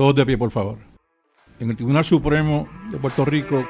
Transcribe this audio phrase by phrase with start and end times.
[0.00, 0.78] Todos de pie, por favor.
[1.58, 3.68] En el Tribunal Supremo de Puerto Rico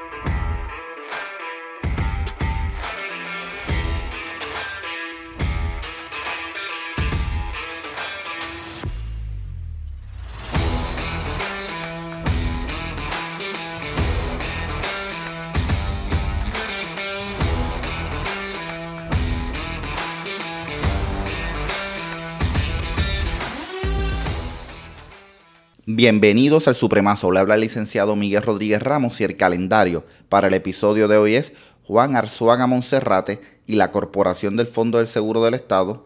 [26.03, 27.29] Bienvenidos al Supremazo.
[27.29, 31.35] Le habla el licenciado Miguel Rodríguez Ramos y el calendario para el episodio de hoy
[31.35, 36.03] es Juan Arzuaga Monserrate y la Corporación del Fondo del Seguro del Estado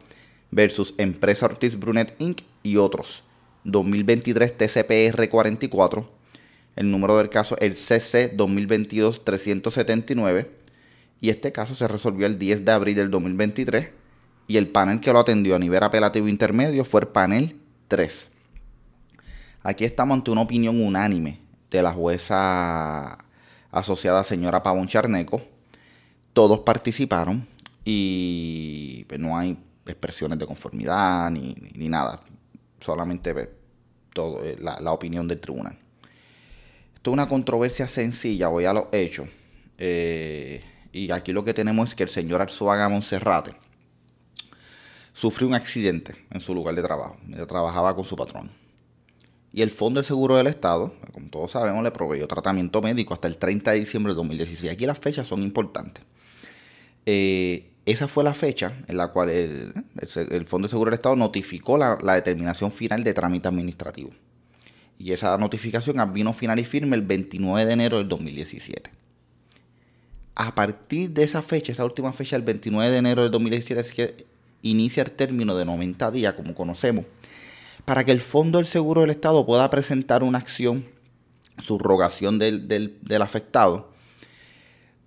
[0.51, 2.41] versus Empresa Ortiz Brunet Inc.
[2.61, 3.23] y otros.
[3.63, 6.11] 2023 TCPR 44.
[6.75, 10.51] El número del caso el CC 2022 379
[11.21, 13.91] y este caso se resolvió el 10 de abril del 2023
[14.49, 17.55] y el panel que lo atendió a nivel apelativo intermedio fue el panel
[17.87, 18.34] 3.
[19.65, 21.39] Aquí estamos ante una opinión unánime
[21.71, 23.17] de la jueza
[23.71, 25.41] asociada señora Pavón Charneco.
[26.33, 27.47] Todos participaron
[27.83, 29.57] y pues, no hay
[29.87, 31.55] expresiones de conformidad ni,
[31.89, 32.19] nada.
[32.79, 33.49] Solamente pues,
[34.13, 35.75] todo, eh, la, opinión del tribunal.
[36.93, 39.27] Esto es una controversia sencilla, voy a los hechos.
[39.79, 43.55] Eh, y aquí lo que tenemos es que el señor Arzuaga Monserrate
[45.11, 47.17] sufrió un accidente en su lugar de trabajo.
[47.27, 48.63] Ella trabajaba con su patrón
[49.55, 53.29] y el Fondo del Seguro del Estado, como todos sabemos, le proveyó tratamiento médico hasta
[53.29, 54.69] el 30 de diciembre de 2016.
[54.69, 56.03] Aquí las fechas son importantes.
[57.05, 59.73] Eh, esa fue la fecha en la cual el,
[60.45, 64.09] Fondo de Seguro del Estado notificó la, determinación final de trámite administrativo.
[64.99, 68.91] Y esa notificación vino final y firme el 29 de enero del 2017.
[70.35, 73.93] A partir de esa fecha, esa última fecha, el 29 de enero del 2017, es
[73.93, 74.25] que
[74.63, 77.05] inicia el término de 90 días, como conocemos,
[77.85, 80.85] para que el Fondo del Seguro del Estado pueda presentar una acción,
[81.59, 83.91] subrogación del, del, afectado,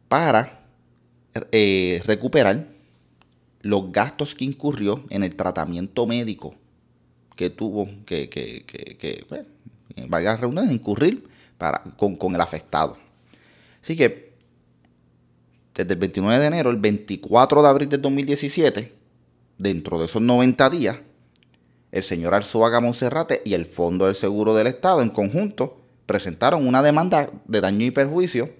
[0.08, 0.64] para
[1.52, 2.68] eh, recuperar
[3.62, 6.54] los gastos que incurrió en el tratamiento médico
[7.36, 9.46] que tuvo que, que, que, que pues,
[10.08, 12.96] valga redundancia, incurrir para, con, con el afectado.
[13.82, 14.32] Así que,
[15.74, 18.92] desde el 29 de enero, el 24 de abril del 2017,
[19.56, 20.98] dentro de esos 90 días,
[21.92, 26.82] el señor Arzuaga Monserrate y el Fondo del Seguro del Estado en conjunto presentaron una
[26.82, 28.50] demanda de daño y perjuicio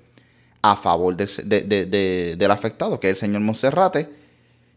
[0.62, 4.11] a favor del afectado, que es el señor Monserrate,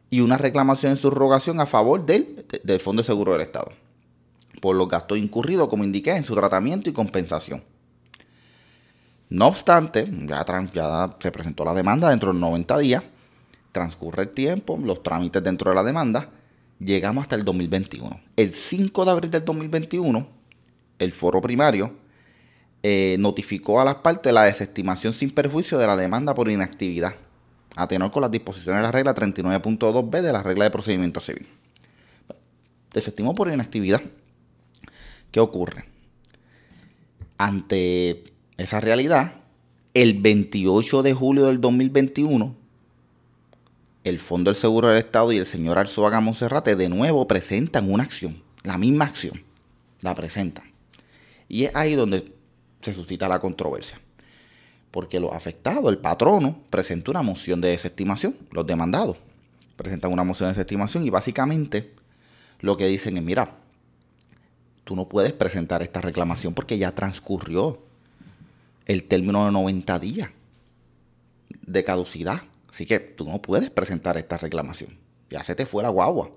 [0.09, 3.72] y una reclamación en subrogación a favor del, del Fondo de Seguro del Estado,
[4.62, 7.63] por los gastos incurridos, como indiqué, en su tratamiento y compensación.
[9.29, 13.03] No obstante, ya, ya se presentó la demanda dentro de los 90 días,
[13.72, 16.29] transcurre el tiempo, los trámites dentro de la demanda,
[16.84, 18.19] llegamos hasta el 2021.
[18.36, 20.28] El 5 de abril del 2021,
[21.00, 21.94] el foro primario
[22.84, 27.16] eh, notificó a las partes la desestimación sin perjuicio de la demanda por inactividad,
[27.75, 31.47] a tenor con las disposiciones de la regla 39.2b de la regla de procedimiento civil.
[32.94, 34.02] Desestimó por inactividad.
[35.31, 35.86] ¿Qué ocurre?
[37.38, 38.24] Ante
[38.58, 39.36] esa realidad,
[39.94, 42.56] el 28 de julio del 2021,
[44.03, 48.03] el Fondo del Seguro del Estado y el señor Arzuaga Monserrate de nuevo presentan una
[48.03, 49.44] acción, la misma acción,
[50.01, 50.72] la presentan.
[51.47, 52.34] Y es ahí donde
[52.81, 54.00] se suscita la controversia.
[54.89, 59.17] Porque los afectados, el patrono, presenta una moción de desestimación, los demandados
[59.81, 61.94] presentan una moción de desestimación y básicamente
[62.59, 63.56] lo que dicen es, mira,
[64.83, 67.81] tú no puedes presentar esta reclamación porque ya transcurrió
[68.85, 70.29] el término de 90 días
[71.50, 72.44] de caducidad.
[72.71, 74.97] Así que tú no puedes presentar esta reclamación.
[75.29, 76.31] Ya se te fue la guagua.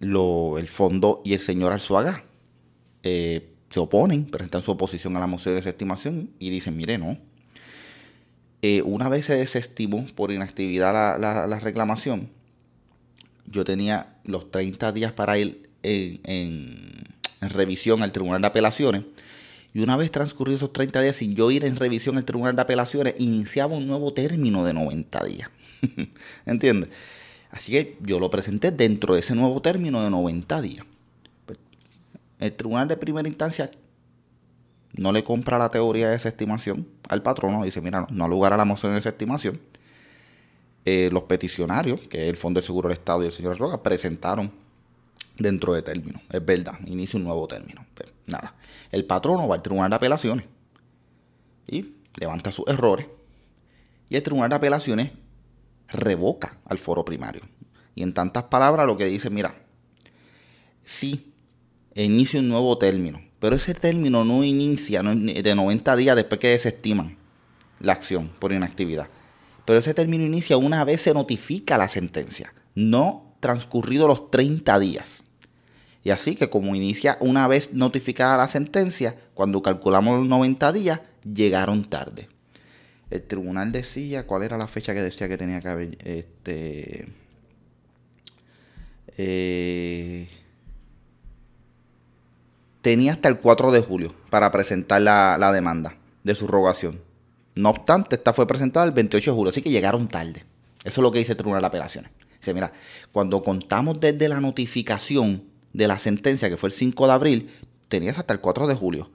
[0.00, 2.24] el fondo y el señor Arzuaga
[3.02, 7.16] eh, se oponen, presentan su oposición a la moción de desestimación y dicen, mire, no.
[8.62, 12.30] Eh, una vez se desestimó por inactividad la, reclamación,
[13.46, 17.04] yo tenía los 30 días para ir en
[17.40, 19.04] revisión al Tribunal de Apelaciones
[19.76, 22.62] y una vez transcurridos esos 30 días sin yo ir en revisión al Tribunal de
[22.62, 25.50] Apelaciones, iniciaba un nuevo término de 90 días.
[26.46, 26.88] ¿Entiendes?
[27.50, 30.86] Así que yo lo presenté dentro de ese nuevo término de 90 días.
[31.44, 31.58] Pues,
[32.38, 33.70] el Tribunal de Primera Instancia
[34.94, 37.62] no le compra la teoría de esa estimación al patrono.
[37.62, 39.60] Dice, mira, no, lugar a la moción de esa estimación.
[40.86, 43.82] Eh, los peticionarios, que es el Fondo de Seguro del Estado y el señor Roca,
[43.82, 44.50] presentaron
[45.38, 46.20] dentro de término.
[46.30, 47.84] Es verdad, inicia un nuevo término.
[48.26, 48.54] Nada.
[48.90, 50.46] El patrono va al tribunal de apelaciones
[51.66, 53.06] y levanta sus errores.
[54.08, 55.10] Y el tribunal de apelaciones
[55.88, 57.42] revoca al foro primario.
[57.94, 59.54] Y en tantas palabras lo que dice, mira,
[60.84, 61.32] si
[61.94, 67.16] inicia un nuevo término Pero ese término no inicia de 90 días después que desestiman
[67.80, 69.08] la acción por inactividad.
[69.64, 75.22] Pero ese término inicia una vez se notifica la sentencia, no transcurrido los 30 días.
[76.06, 81.00] Y así que como inicia una vez notificada la sentencia, cuando calculamos los 90 días,
[81.24, 82.28] llegaron tarde.
[83.10, 85.98] El tribunal decía, ¿cuál era la fecha que decía que tenía que haber?
[86.04, 87.08] Este,
[89.18, 90.28] eh,
[92.82, 97.00] tenía hasta el 4 de julio para presentar la, la demanda de subrogación.
[97.56, 100.44] No obstante, esta fue presentada el 28 de julio, así que llegaron tarde.
[100.84, 102.12] Eso es lo que dice el Tribunal de Apelaciones.
[102.38, 102.72] Dice, mira,
[103.10, 107.50] cuando contamos desde la notificación de la sentencia, que fue el 5 de abril,
[107.88, 109.10] tenías hasta el 4 de julio.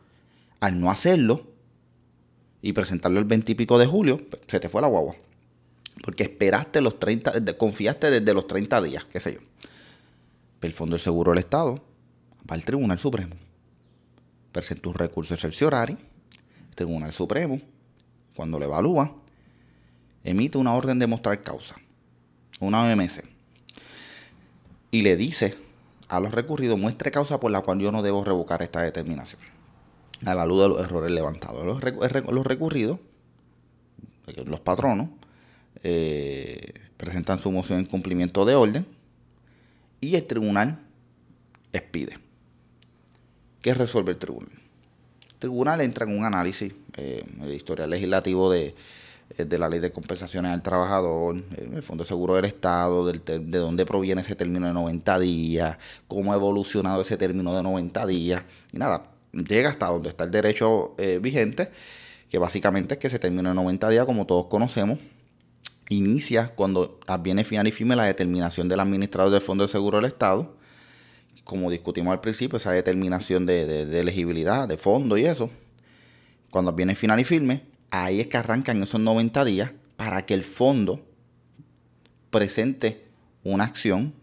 [0.60, 1.48] Al no hacerlo
[2.62, 5.16] y presentarlo el 20 y pico de julio, pues, se te fue la guagua.
[6.04, 9.40] Porque esperaste los 30, confiaste desde los 30 días, qué sé yo.
[10.62, 11.84] El Fondo del Seguro del Estado
[12.50, 13.36] va al Tribunal Supremo.
[14.52, 15.98] Presenta un recurso excepcionario.
[16.70, 17.60] El Tribunal Supremo
[18.36, 19.14] cuando lo evalúa,
[20.24, 21.76] emite una orden de mostrar causa,
[22.60, 23.24] una OMC,
[24.92, 25.58] y le dice
[26.12, 29.40] a los recurridos, muestre causa por la cual yo no debo revocar esta determinación,
[30.26, 31.66] a la luz de los errores levantados.
[31.66, 33.00] Los, recurridos,
[34.46, 35.08] los patronos,
[35.84, 38.86] eh, presentan su moción en cumplimiento de orden
[40.02, 40.80] y el tribunal
[41.72, 42.20] expide.
[43.62, 44.52] ¿Qué resuelve el tribunal?
[45.30, 48.76] El tribunal entra en un análisis eh, el historial legislativo de, eh,
[49.38, 53.58] de, la ley de compensaciones al trabajador, eh, el Fondo de Seguro del Estado, de
[53.58, 58.44] dónde proviene ese término de 90 días, cómo ha evolucionado ese término de 90 días,
[58.72, 61.72] y nada, llega hasta donde está el derecho vigente,
[62.30, 65.00] que básicamente es que ese término de 90 días, como todos conocemos,
[65.90, 70.06] inicia cuando viene final y firme la determinación del administrador del Fondo de Seguro del
[70.06, 70.56] Estado,
[71.44, 75.50] como discutimos al principio, esa determinación de, de elegibilidad, de fondo y eso,
[76.50, 80.44] cuando viene final y firme, ahí es que arrancan esos 90 días para que el
[80.44, 81.06] fondo
[82.30, 83.06] presente
[83.44, 84.14] una acción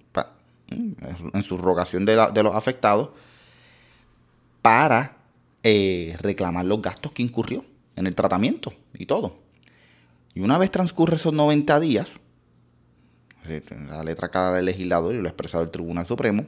[0.70, 0.93] mm,
[1.35, 3.11] en subrogación de, de los afectados
[4.62, 5.17] para
[5.62, 7.65] eh, reclamar los gastos que incurrió
[7.97, 9.37] en el tratamiento y todo.
[10.35, 12.12] Y una vez transcurre esos 90 días,
[13.88, 16.47] la letra clara del legislador y lo expresado el Tribunal Supremo,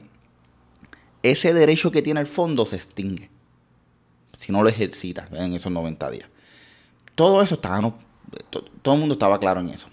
[1.23, 3.31] ese derecho que tiene el fondo se extingue
[4.39, 6.29] si no lo ejercita en esos 90 días.
[7.21, 7.95] Todo eso estaba,
[8.81, 9.89] todo el mundo estaba claro en eso.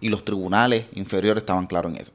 [0.00, 2.10] Y los tribunales inferiores estaban claros en eso.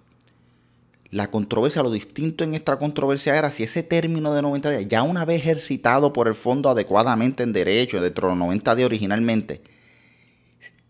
[1.09, 5.03] La controversia, lo distinto en esta controversia era si ese término de 90 días, ya
[5.03, 9.61] una vez ejercitado por el fondo adecuadamente en derecho, dentro de los 90 días originalmente,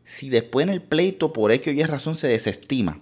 [0.04, 3.00] si después en el pleito por X o Y razón se desestima,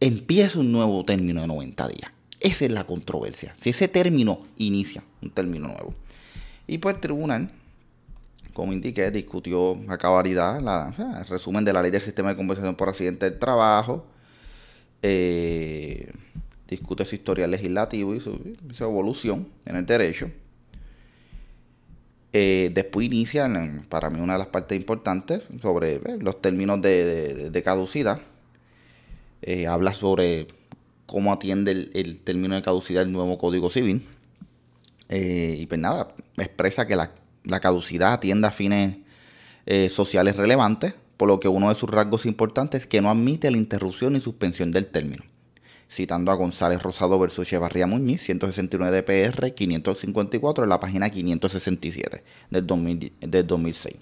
[0.00, 2.10] empieza un nuevo término de 90 días.
[2.40, 3.54] Esa es la controversia.
[3.60, 5.94] Si ese término inicia un término nuevo.
[6.66, 7.52] Y pues el tribunal,
[8.52, 12.88] como indiqué, discutió a cabalidad el resumen de la ley del sistema de compensación por
[12.88, 14.06] accidente del trabajo,
[15.02, 16.12] eh,
[16.68, 18.38] discute su historia legislativa y su,
[18.78, 20.30] evolución en el derecho.
[22.32, 23.48] Eh, después inicia,
[23.88, 28.20] para mí, una de las partes importantes sobre eh, los términos de, caducidad.
[29.68, 30.46] habla sobre
[31.06, 34.06] cómo atiende el, término de caducidad el nuevo Código Civil.
[35.08, 37.10] y pues nada, expresa que la,
[37.60, 38.96] caducidad atiende a fines
[39.66, 43.50] eh, sociales relevantes, por lo que uno de sus rasgos importantes es que no admite
[43.50, 45.24] la interrupción ni suspensión del término.
[45.90, 52.66] Citando a González Rosado versus Echevarría Muñiz, 169 DPR 554 en la página 567 del,
[52.66, 53.96] 2006.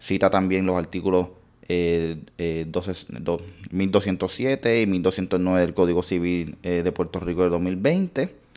[0.00, 1.28] Cita también los artículos
[1.68, 8.47] 1207 eh, eh, y 1209 del Código Civil de Puerto Rico de 2020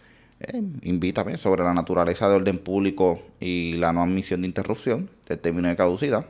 [0.48, 5.39] eh, invítame sobre la naturaleza de orden público y la no admisión de interrupción del
[5.39, 6.25] término de caducidad.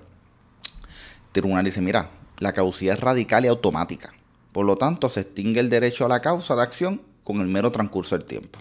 [1.28, 4.14] El tribunal dice, mira, la caducidad es radical y automática.
[4.52, 7.72] Por lo tanto, se extingue el derecho a la causa de acción con el mero
[7.72, 8.60] transcurso del tiempo.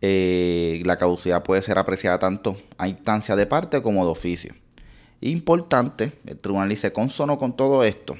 [0.00, 4.54] Eh, la caducidad puede ser apreciada tanto a instancia de parte como de oficio.
[5.20, 8.16] Importante, el tribunal dice, consono con todo esto,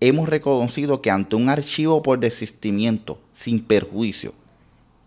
[0.00, 4.34] hemos reconocido que ante un archivo por desistimiento sin perjuicio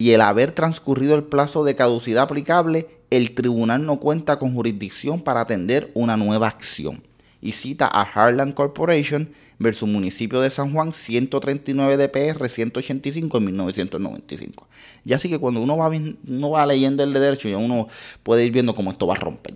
[0.01, 5.21] y el haber transcurrido el plazo de caducidad aplicable, el tribunal no cuenta con jurisdicción
[5.21, 7.03] para atender una nueva acción.
[7.39, 9.29] Y cita a Harlan Corporation
[9.59, 14.67] versus municipio de San Juan 139 DPR 185 en 1995.
[15.05, 17.87] Ya así que cuando uno va, uno va leyendo el derecho, ya uno
[18.23, 19.53] puede ir viendo cómo esto va a romper.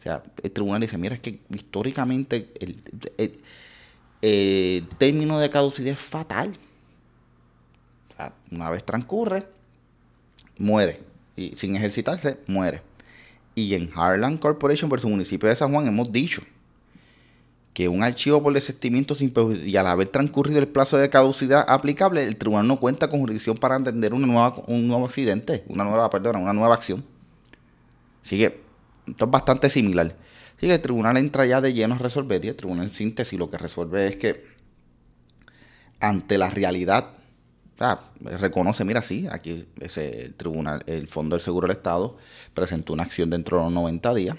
[0.00, 2.52] O sea, el tribunal dice, mira, es que históricamente
[4.20, 6.58] el término de caducidad es fatal
[8.50, 9.46] una vez transcurre,
[10.58, 11.02] muere.
[11.36, 12.82] y sin ejercitarse, muere.
[13.54, 16.42] Y en Harlan Corporation versus municipio de San Juan hemos dicho
[17.76, 22.24] que un archivo por desestimiento sin y al haber transcurrido el plazo de caducidad aplicable,
[22.24, 26.08] el tribunal no cuenta con jurisdicción para entender una nueva, un nuevo accidente, una nueva,
[26.08, 27.04] perdona, una nueva acción.
[28.24, 28.62] Así que
[29.06, 30.16] esto es bastante similar.
[30.56, 33.38] Así que el tribunal entra ya de lleno a resolver y el tribunal en síntesis
[33.38, 34.42] lo que resuelve es que
[36.00, 37.10] ante la realidad,
[38.20, 42.16] reconoce, mira, sí, aquí ese, tribunal, el Fondo del Seguro del Estado
[42.54, 44.36] presentó una acción dentro de los 90 días,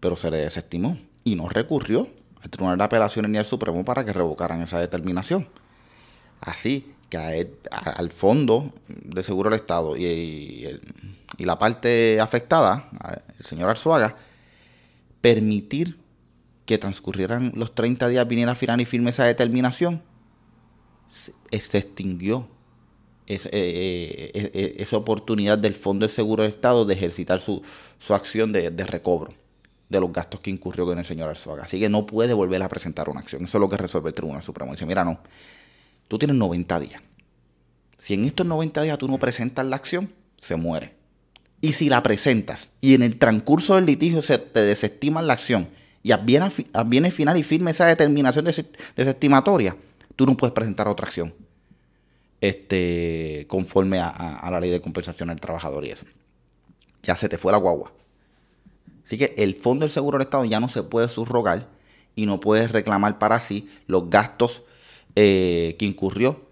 [0.00, 2.08] pero se le desestimó y no recurrió
[2.42, 5.48] al Tribunal de Apelaciones ni al Supremo para que revocaran esa determinación.
[6.40, 10.80] Así que al Fondo de Seguro del Estado y,
[11.38, 12.88] la parte afectada,
[13.38, 14.16] el señor Arzuaga,
[15.20, 15.98] permitir
[16.66, 20.02] que transcurrieran los 30 días, viniera final y firme esa determinación,
[21.10, 22.48] se, extinguió
[23.26, 27.62] eh, eh, eh, esa oportunidad del Fondo de Seguro del Estado de ejercitar su,
[28.08, 29.34] acción de recobro
[29.90, 31.64] de los gastos que incurrió con el señor Arzuaga.
[31.64, 33.44] Así que no puede volver a presentar una acción.
[33.44, 34.70] Eso es lo que resuelve el Tribunal Supremo.
[34.70, 35.18] Dice, mira, no,
[36.08, 37.02] tú tienes 90 días.
[37.98, 40.94] Si en estos 90 días tú no presentas la acción, se muere.
[41.60, 45.68] Y si la presentas y en el transcurso del litigio se te desestima la acción
[46.02, 48.46] y viene final y firme esa determinación
[48.96, 49.76] desestimatoria,
[50.20, 51.32] tú no puedes presentar otra acción
[52.42, 56.04] este, conforme a, la ley de compensación del trabajador y eso.
[57.02, 57.90] Ya se te fue la guagua.
[59.02, 61.68] Así que el Fondo del Seguro del Estado ya no se puede subrogar
[62.14, 64.62] y no puede reclamar para sí los gastos
[65.16, 66.42] eh, que incurrió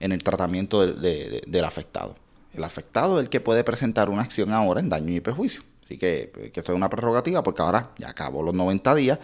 [0.00, 2.16] en el tratamiento del afectado.
[2.52, 5.62] El afectado es el que puede presentar una acción ahora en daño y perjuicio.
[5.84, 9.20] Así que, que esto es una prerrogativa porque ahora ya acabó los 90 días,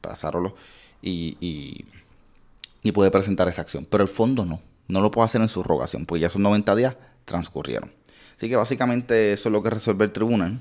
[0.00, 0.52] pasaron los,
[1.04, 1.84] y,
[2.92, 3.86] puede presentar esa acción.
[3.88, 6.96] Pero el fondo no, no lo puede hacer en subrogación, porque ya esos 90 días
[7.24, 7.92] transcurrieron.
[8.36, 10.58] Así que básicamente eso es lo que resuelve el tribunal.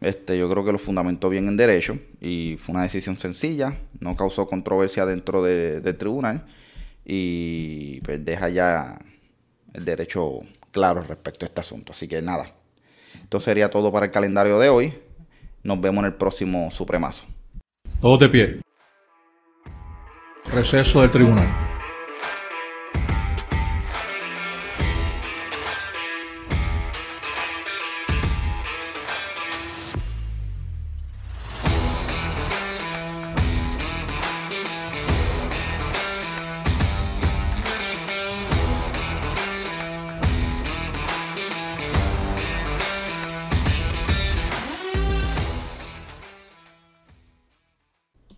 [0.00, 4.14] Este, yo creo que lo fundamentó bien en derecho y fue una decisión sencilla, no
[4.14, 6.44] causó controversia dentro del tribunal
[7.04, 8.98] y pues deja ya
[9.72, 11.92] el derecho claro respecto a este asunto.
[11.92, 12.52] Así que nada,
[13.22, 14.94] esto sería todo para el calendario de hoy.
[15.62, 17.24] Nos vemos en el próximo Supremazo.
[18.00, 18.65] Todos de pie.
[20.56, 21.75] Receso del tribunal.